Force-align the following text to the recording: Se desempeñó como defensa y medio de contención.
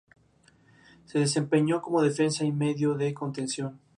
Se 1.05 1.19
desempeñó 1.19 1.79
como 1.83 2.01
defensa 2.01 2.43
y 2.43 2.51
medio 2.51 2.95
de 2.95 3.13
contención. 3.13 3.79